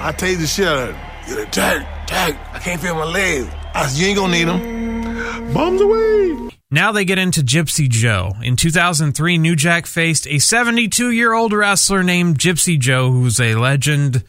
[0.03, 1.07] I tased the shit out of him.
[1.29, 3.49] You're like, Jack, Jack, I can't feel my legs.
[3.73, 5.55] I said, you ain't gonna need them.
[5.55, 6.51] Bums away.
[6.73, 8.33] Now they get into Gypsy Joe.
[8.43, 13.55] In 2003, New Jack faced a 72 year old wrestler named Gypsy Joe, who's a
[13.55, 14.25] legend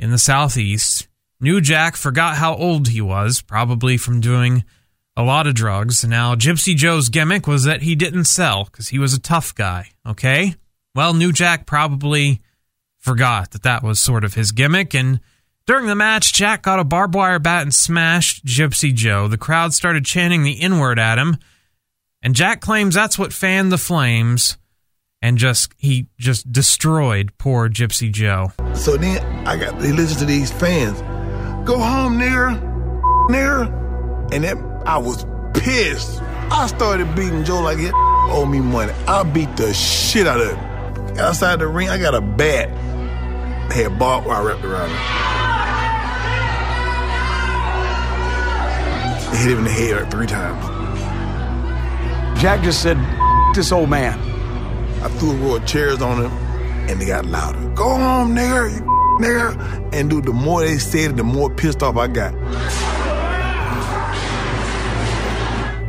[0.00, 1.06] in the Southeast.
[1.40, 4.64] New Jack forgot how old he was, probably from doing
[5.16, 6.04] a lot of drugs.
[6.04, 9.90] Now, Gypsy Joe's gimmick was that he didn't sell because he was a tough guy,
[10.04, 10.56] okay?
[10.92, 12.40] Well, New Jack probably
[13.04, 15.20] forgot that that was sort of his gimmick, and
[15.66, 19.28] during the match, Jack got a barbed wire bat and smashed Gypsy Joe.
[19.28, 21.36] The crowd started chanting the N word at him,
[22.22, 24.56] and Jack claims that's what fanned the flames,
[25.20, 28.52] and just he just destroyed poor Gypsy Joe.
[28.72, 30.98] So then I got they listen to these fans.
[31.66, 32.58] Go home, nigger,
[33.28, 36.22] nigger, and that I was pissed.
[36.50, 38.92] I started beating Joe like it owe me money.
[39.06, 41.18] I beat the shit out of him.
[41.18, 42.68] Outside the ring, I got a bat.
[43.72, 44.98] Had barbed wire wrapped around it.
[49.38, 50.64] Hit him in the head like three times.
[52.40, 52.96] Jack just said,
[53.54, 54.18] this old man.
[55.02, 56.32] I threw a row of chairs on him,
[56.88, 57.68] and they got louder.
[57.70, 58.80] Go home, nigger, you
[59.20, 59.94] nigger.
[59.94, 62.34] And dude, the more they said it, the more pissed off I got.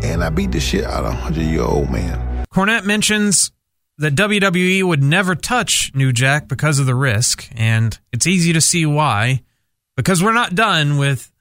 [0.03, 2.45] And I beat the shit out of a hundred year old man.
[2.53, 3.51] Cornette mentions
[3.97, 8.61] that WWE would never touch New Jack because of the risk, and it's easy to
[8.61, 9.41] see why.
[9.95, 11.31] Because we're not done with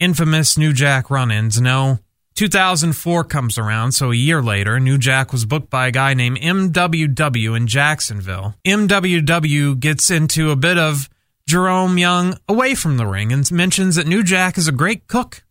[0.00, 1.60] infamous New Jack run ins.
[1.60, 1.98] No.
[2.34, 6.38] 2004 comes around, so a year later, New Jack was booked by a guy named
[6.38, 8.54] MWW in Jacksonville.
[8.64, 11.10] MWW gets into a bit of
[11.48, 15.42] Jerome Young away from the ring and mentions that New Jack is a great cook.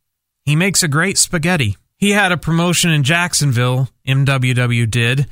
[0.46, 1.76] He makes a great spaghetti.
[1.98, 5.28] He had a promotion in Jacksonville, MWW did,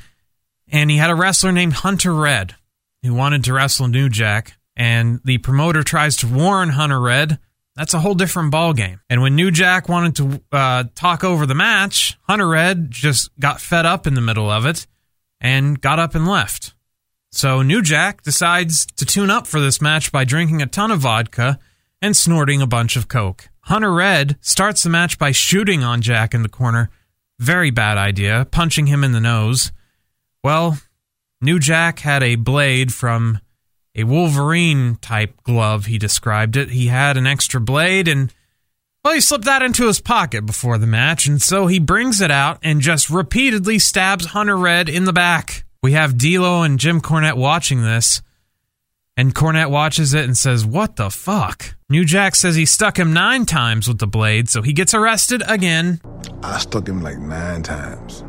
[0.70, 2.54] and he had a wrestler named Hunter Red
[3.02, 7.38] who wanted to wrestle New Jack, and the promoter tries to warn Hunter Red.
[7.76, 9.00] That's a whole different ballgame.
[9.08, 13.60] And when New Jack wanted to uh, talk over the match, Hunter Red just got
[13.60, 14.86] fed up in the middle of it
[15.40, 16.74] and got up and left.
[17.30, 21.00] So New Jack decides to tune up for this match by drinking a ton of
[21.00, 21.58] vodka
[22.00, 23.48] and snorting a bunch of coke.
[23.60, 26.88] Hunter Red starts the match by shooting on Jack in the corner.
[27.38, 29.70] Very bad idea, punching him in the nose.
[30.46, 30.78] Well,
[31.40, 33.40] New Jack had a blade from
[33.96, 36.70] a Wolverine type glove, he described it.
[36.70, 38.32] He had an extra blade and,
[39.04, 42.30] well, he slipped that into his pocket before the match, and so he brings it
[42.30, 45.64] out and just repeatedly stabs Hunter Red in the back.
[45.82, 48.22] We have D'Lo and Jim Cornette watching this,
[49.16, 51.74] and Cornette watches it and says, What the fuck?
[51.90, 55.42] New Jack says he stuck him nine times with the blade, so he gets arrested
[55.48, 56.00] again.
[56.44, 58.22] I stuck him like nine times.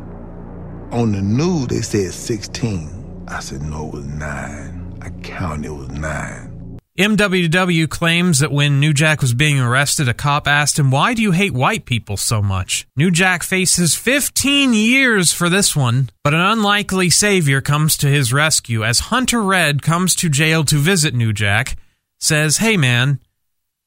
[0.92, 3.26] On the news, they said 16.
[3.28, 4.98] I said, no, it was nine.
[5.02, 6.80] I counted, it was nine.
[6.98, 11.22] MWW claims that when New Jack was being arrested, a cop asked him, Why do
[11.22, 12.88] you hate white people so much?
[12.96, 18.34] New Jack faces 15 years for this one, but an unlikely savior comes to his
[18.34, 21.76] rescue as Hunter Red comes to jail to visit New Jack,
[22.20, 23.20] says, Hey man,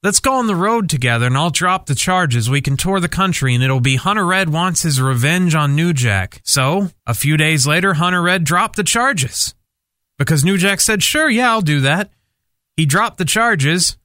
[0.02, 2.48] let's go on the road together and I'll drop the charges.
[2.48, 5.92] We can tour the country and it'll be Hunter Red wants his revenge on New
[5.92, 6.40] Jack.
[6.44, 9.54] So, a few days later, Hunter Red dropped the charges.
[10.18, 12.10] Because New Jack said, Sure, yeah, I'll do that.
[12.76, 13.96] He dropped the charges.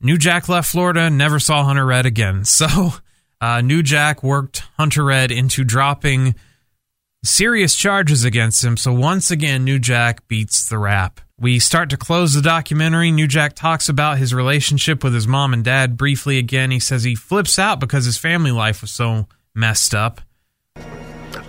[0.00, 2.44] New Jack left Florida and never saw Hunter Red again.
[2.56, 2.94] So,
[3.40, 6.34] uh, New Jack worked Hunter Red into dropping
[7.22, 8.76] serious charges against him.
[8.76, 11.20] So, once again, New Jack beats the rap.
[11.38, 13.10] We start to close the documentary.
[13.10, 16.70] New Jack talks about his relationship with his mom and dad briefly again.
[16.70, 20.22] He says he flips out because his family life was so messed up.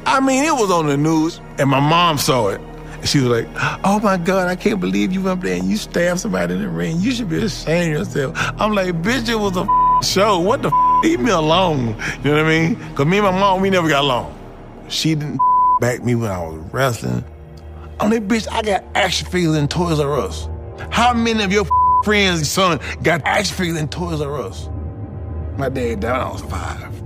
[0.06, 2.60] I mean, it was on the news, and my mom saw it.
[2.60, 3.48] And she was like,
[3.86, 6.62] "Oh my God, I can't believe you went up there and you stabbed somebody in
[6.62, 7.00] the ring.
[7.00, 9.66] You should be ashamed of yourself." I'm like, "Bitch, it was a
[10.06, 10.40] show.
[10.40, 10.68] What the?
[10.68, 11.04] f-?
[11.04, 11.96] Leave me alone."
[12.26, 12.74] You know what I mean?
[12.74, 14.38] Because me and my mom, we never got along.
[14.90, 15.40] She didn't
[15.80, 17.24] back me when I was wrestling.
[18.00, 20.48] Like, bitch, I got action figures in Toys R Us.
[20.92, 21.66] How many of your
[22.04, 24.70] friends' and son got action figures in Toys R Us?
[25.58, 27.04] My dad died when I was five.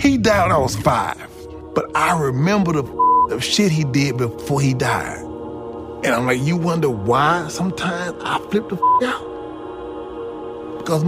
[0.00, 1.30] He died when I was five.
[1.74, 2.82] But I remember the
[3.28, 5.18] the shit he did before he died.
[5.18, 10.78] And I'm like, you wonder why sometimes I flip the out?
[10.78, 11.04] Because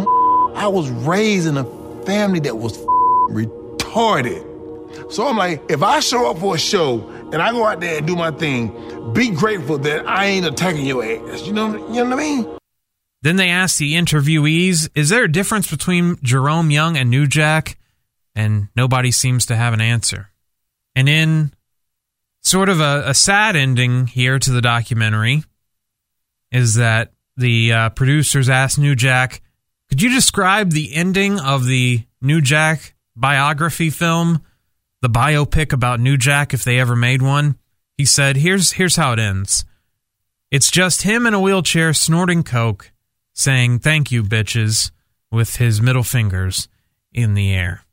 [0.57, 1.65] I was raised in a
[2.05, 2.79] family that was
[3.31, 4.47] retarded.
[5.13, 6.99] So I'm like, if I show up for a show
[7.33, 10.87] and I go out there and do my thing, be grateful that I ain't attacking
[10.87, 11.47] your ass.
[11.47, 12.59] You know, you know what I mean?
[13.23, 17.79] Then they asked the interviewees, is there a difference between Jerome Young and New Jack?
[18.35, 20.31] And nobody seems to have an answer.
[20.95, 21.53] And in
[22.40, 25.45] sort of a, a sad ending here to the documentary
[26.51, 29.43] is that the uh, producers asked New Jack,
[29.88, 34.43] could you describe the ending of the New Jack biography film,
[35.03, 37.57] the biopic about New Jack if they ever made one?
[37.97, 39.65] He said, "Here's here's how it ends.
[40.51, 42.93] It's just him in a wheelchair snorting coke,
[43.33, 44.91] saying "Thank you, bitches,"
[45.31, 46.69] with his middle fingers
[47.13, 47.85] in the air."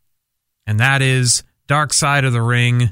[0.66, 2.92] And that is Dark Side of the Ring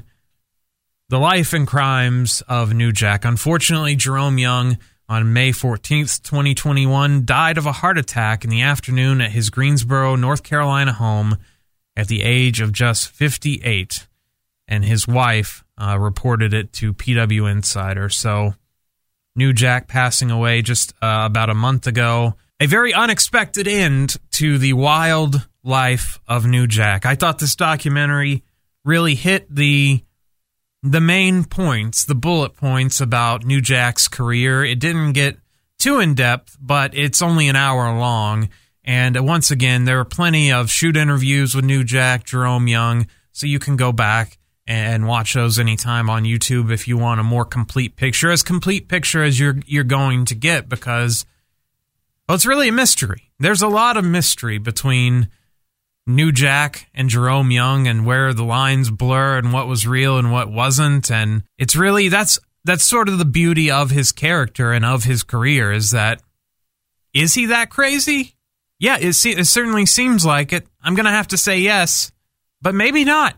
[1.08, 3.24] the Life and Crimes of New Jack.
[3.24, 4.76] Unfortunately, Jerome Young
[5.08, 10.16] on May 14th, 2021, died of a heart attack in the afternoon at his Greensboro,
[10.16, 11.36] North Carolina home
[11.96, 14.06] at the age of just 58.
[14.68, 18.08] And his wife uh, reported it to PW Insider.
[18.08, 18.54] So,
[19.36, 22.34] New Jack passing away just uh, about a month ago.
[22.58, 27.04] A very unexpected end to the wild life of New Jack.
[27.04, 28.44] I thought this documentary
[28.84, 30.02] really hit the
[30.82, 34.64] the main points, the bullet points about New Jack's career.
[34.64, 35.36] It didn't get
[35.78, 38.48] too in depth, but it's only an hour long.
[38.86, 43.46] And once again, there are plenty of shoot interviews with New Jack, Jerome Young, so
[43.46, 47.44] you can go back and watch those anytime on YouTube if you want a more
[47.44, 51.26] complete picture, as complete picture as you're you're going to get, because
[52.28, 53.30] well, it's really a mystery.
[53.38, 55.28] There's a lot of mystery between
[56.06, 60.30] New Jack and Jerome Young and where the lines blur and what was real and
[60.30, 64.84] what wasn't and it's really that's that's sort of the beauty of his character and
[64.84, 66.22] of his career is that
[67.12, 68.35] is he that crazy?
[68.78, 70.66] Yeah, it, it certainly seems like it.
[70.82, 72.12] I'm going to have to say yes,
[72.60, 73.36] but maybe not.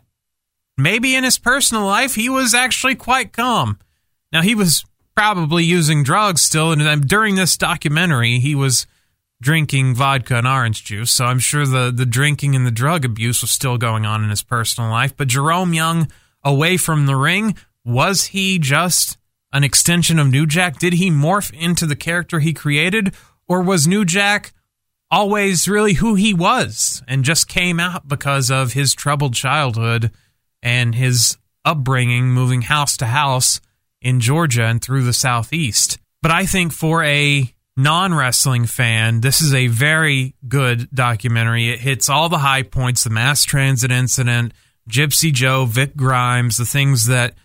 [0.77, 3.79] Maybe in his personal life he was actually quite calm.
[4.31, 8.87] Now he was probably using drugs still and um, during this documentary he was
[9.41, 13.41] drinking vodka and orange juice, so I'm sure the, the drinking and the drug abuse
[13.41, 15.15] was still going on in his personal life.
[15.15, 16.11] But Jerome Young,
[16.43, 19.17] away from the ring, was he just
[19.51, 20.79] an extension of New Jack?
[20.79, 23.13] Did he morph into the character he created?
[23.47, 24.53] Or was New Jack
[25.11, 30.11] always really who he was and just came out because of his troubled childhood
[30.61, 33.59] and his upbringing moving house to house
[34.01, 35.97] in Georgia and through the Southeast?
[36.21, 41.69] But I think for a non wrestling fan, this is a very good documentary.
[41.69, 44.53] It hits all the high points the mass transit incident,
[44.89, 47.35] Gypsy Joe, Vic Grimes, the things that,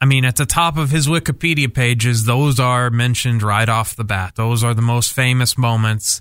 [0.00, 4.04] I mean, at the top of his Wikipedia pages, those are mentioned right off the
[4.04, 4.34] bat.
[4.36, 6.20] Those are the most famous moments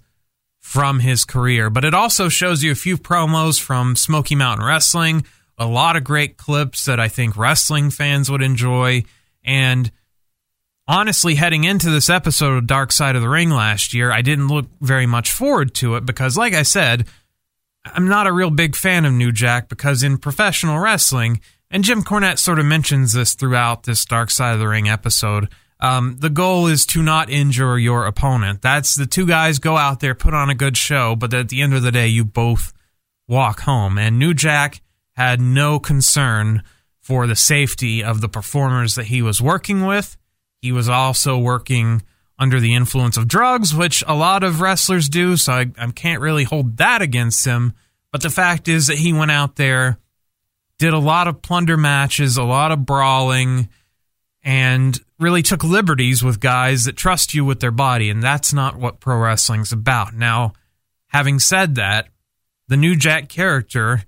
[0.63, 1.69] from his career.
[1.69, 5.25] But it also shows you a few promos from Smoky Mountain Wrestling,
[5.57, 9.03] a lot of great clips that I think wrestling fans would enjoy.
[9.43, 9.91] And
[10.87, 14.47] honestly, heading into this episode of Dark Side of the Ring last year, I didn't
[14.47, 17.07] look very much forward to it because, like I said,
[17.83, 22.03] I'm not a real big fan of New Jack because in professional wrestling, and Jim
[22.03, 25.49] Cornette sort of mentions this throughout this Dark Side of the Ring episode,
[25.83, 28.61] Um, the goal is to not injure your opponent.
[28.61, 31.61] That's the two guys go out there, put on a good show, but at the
[31.61, 32.71] end of the day, you both
[33.27, 33.97] walk home.
[33.97, 34.81] And New Jack
[35.17, 36.63] had no concern
[37.01, 40.15] for the safety of the performers that he was working with.
[40.61, 42.01] He was also working
[42.39, 46.21] under the influence of drugs, which a lot of wrestlers do, so I, I can't
[46.21, 47.73] really hold that against him.
[48.09, 49.99] But the fact is that he went out there,
[50.79, 53.67] did a lot of plunder matches, a lot of brawling,
[54.43, 58.75] and really took liberties with guys that trust you with their body, and that's not
[58.75, 60.13] what pro wrestling's about.
[60.13, 60.53] Now,
[61.07, 62.09] having said that,
[62.67, 64.03] the New Jack character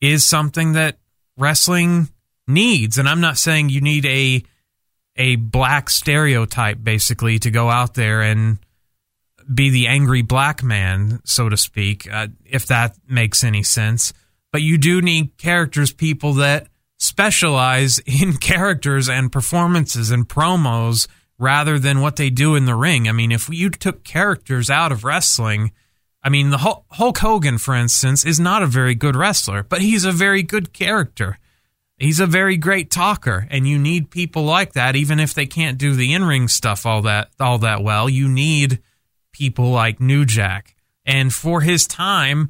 [0.00, 0.98] is something that
[1.36, 2.08] wrestling
[2.46, 4.42] needs, and I'm not saying you need a
[5.16, 8.58] a black stereotype basically to go out there and
[9.52, 14.12] be the angry black man, so to speak, uh, if that makes any sense.
[14.52, 16.68] But you do need characters, people that
[17.02, 23.08] specialize in characters and performances and promos rather than what they do in the ring.
[23.08, 25.72] I mean, if you took characters out of wrestling,
[26.22, 30.04] I mean, the Hulk Hogan, for instance, is not a very good wrestler, but he's
[30.04, 31.38] a very good character.
[31.98, 35.78] He's a very great talker, and you need people like that, even if they can't
[35.78, 38.08] do the in-ring stuff all that all that well.
[38.08, 38.80] You need
[39.32, 42.48] people like New Jack, and for his time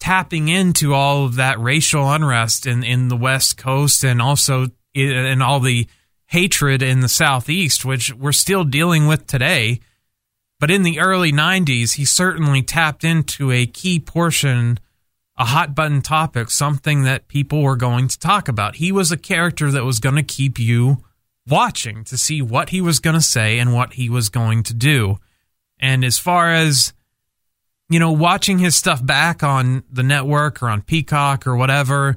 [0.00, 5.42] tapping into all of that racial unrest in in the West Coast, and also in
[5.42, 5.86] all the
[6.26, 9.80] hatred in the Southeast, which we're still dealing with today.
[10.60, 14.78] But in the early 90s, he certainly tapped into a key portion
[15.38, 18.76] a hot button topic, something that people were going to talk about.
[18.76, 21.04] He was a character that was going to keep you
[21.46, 24.74] watching to see what he was going to say and what he was going to
[24.74, 25.18] do.
[25.78, 26.92] And as far as
[27.88, 32.16] you know, watching his stuff back on the network or on Peacock or whatever,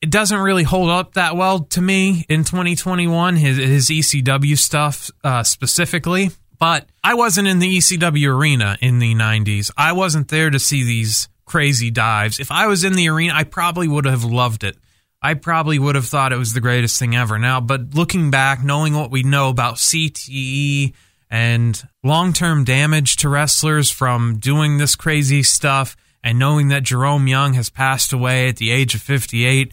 [0.00, 3.36] it doesn't really hold up that well to me in 2021.
[3.36, 9.14] His his ECW stuff uh, specifically, but I wasn't in the ECW arena in the
[9.14, 9.70] 90s.
[9.76, 12.40] I wasn't there to see these crazy dives.
[12.40, 14.76] If I was in the arena, I probably would have loved it.
[15.24, 17.38] I probably would have thought it was the greatest thing ever.
[17.38, 20.94] Now, but looking back, knowing what we know about CTE
[21.32, 27.26] and long term damage to wrestlers from doing this crazy stuff, and knowing that Jerome
[27.26, 29.72] Young has passed away at the age of 58,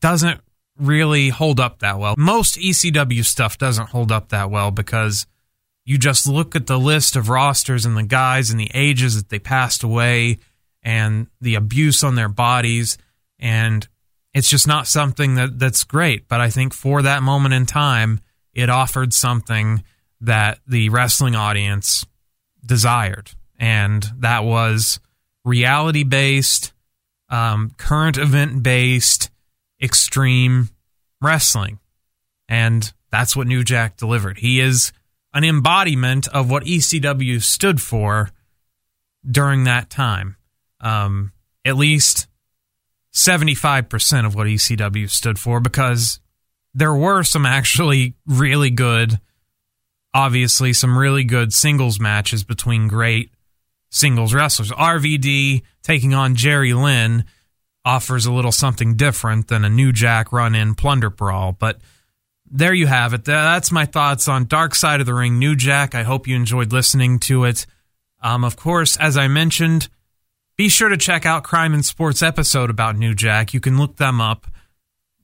[0.00, 0.40] doesn't
[0.78, 2.14] really hold up that well.
[2.18, 5.26] Most ECW stuff doesn't hold up that well because
[5.86, 9.30] you just look at the list of rosters and the guys and the ages that
[9.30, 10.38] they passed away
[10.82, 12.98] and the abuse on their bodies
[13.40, 13.88] and
[14.34, 18.20] it's just not something that that's great but i think for that moment in time
[18.52, 19.82] it offered something
[20.20, 22.04] that the wrestling audience
[22.64, 23.30] desired.
[23.58, 25.00] And that was
[25.44, 26.72] reality based
[27.30, 29.30] um, current event based
[29.82, 30.70] extreme
[31.20, 31.78] wrestling.
[32.48, 34.38] And that's what new jack delivered.
[34.38, 34.92] He is
[35.34, 38.30] an embodiment of what ecw stood for
[39.28, 40.36] during that time.
[40.80, 41.32] Um,
[41.64, 42.28] at least
[43.12, 46.20] 75% of what ECW stood for because
[46.72, 49.20] there were some actually really good,
[50.14, 53.30] obviously, some really good singles matches between great
[53.90, 54.70] singles wrestlers.
[54.70, 57.24] RVD taking on Jerry Lynn
[57.84, 61.80] offers a little something different than a New Jack run in plunder brawl, but
[62.50, 63.24] there you have it.
[63.24, 65.94] That's my thoughts on Dark Side of the Ring New Jack.
[65.94, 67.66] I hope you enjoyed listening to it.
[68.22, 69.88] Um, of course, as I mentioned,
[70.56, 73.54] be sure to check out Crime in Sports episode about New Jack.
[73.54, 74.46] You can look them up.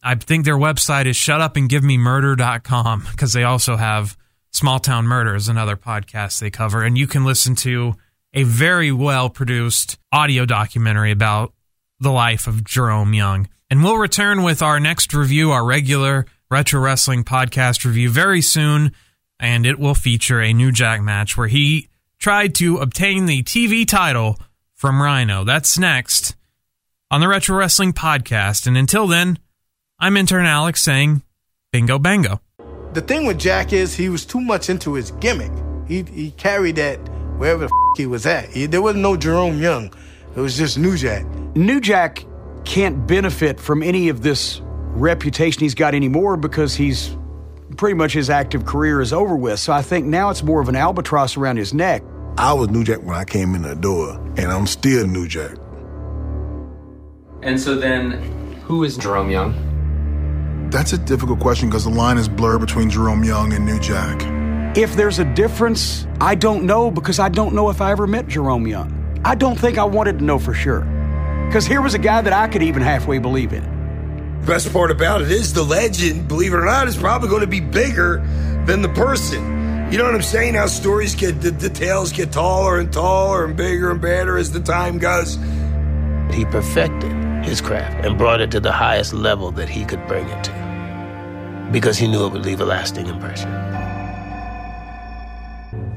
[0.03, 4.17] I think their website is shutupandgivememurder.com because they also have
[4.55, 6.85] Small Town Murders and other podcasts they cover.
[6.85, 7.95] And you can listen to
[8.33, 11.53] a very well produced audio documentary about
[11.99, 13.49] the life of Jerome Young.
[13.69, 18.93] And we'll return with our next review, our regular Retro Wrestling podcast review, very soon.
[19.41, 21.89] And it will feature a New Jack match where he
[22.21, 24.39] tried to obtain the TV title
[24.77, 25.43] from Rhino.
[25.43, 26.37] That's next
[27.11, 28.69] on the Retro Wrestling Podcast.
[28.69, 29.41] And until then,
[29.99, 31.23] I'm intern Alex saying
[31.73, 32.41] bingo bango.
[32.95, 35.51] The thing with Jack is he was too much into his gimmick.
[35.89, 36.99] He, he carried that
[37.39, 38.49] wherever the f- he was at.
[38.51, 39.93] He, there was no Jerome Young.
[40.37, 41.27] It was just New Jack.
[41.57, 42.25] New Jack
[42.65, 44.61] can't benefit from any of this
[44.93, 47.17] reputation he's got anymore because he's
[47.77, 49.59] pretty much his active career is over with.
[49.59, 52.05] So I think now it's more of an albatross around his neck.
[52.39, 55.57] I was New Jack when I came in the door, and I'm still New Jack.
[57.43, 58.13] And so then,
[58.63, 59.64] who is Jerome Young?
[60.75, 64.21] That's a difficult question because the line is blurred between Jerome Young and New Jack.
[64.77, 68.27] If there's a difference, I don't know because I don't know if I ever met
[68.27, 69.21] Jerome Young.
[69.25, 70.81] I don't think I wanted to know for sure.
[71.47, 73.63] Because here was a guy that I could even halfway believe in.
[74.41, 77.43] The best part about it is the legend, believe it or not, is probably going
[77.43, 78.17] to be bigger
[78.67, 79.93] than the person.
[79.93, 80.55] You know what I'm saying?
[80.55, 84.59] How stories get, the details get taller and taller and bigger and better as the
[84.59, 85.37] time goes.
[86.33, 87.13] He perfected
[87.45, 90.64] his craft and brought it to the highest level that he could bring it to
[91.75, 93.51] because he knew it would leave a lasting impression.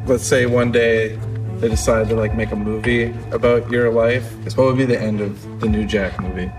[0.08, 1.20] Let's say one day
[1.60, 4.34] they decide to like make a movie about your life.
[4.58, 6.52] What would be the end of the new Jack movie?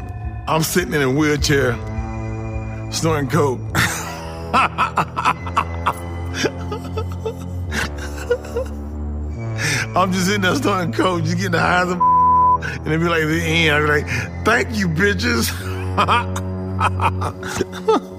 [0.46, 1.72] I'm sitting in a wheelchair,
[2.92, 3.58] snorting coke.
[9.96, 12.00] I'm just sitting there snorting coke, just getting the highs of
[12.78, 13.74] and it'd be like the end.
[13.74, 14.06] I'd be like,
[14.44, 15.50] thank you, bitches.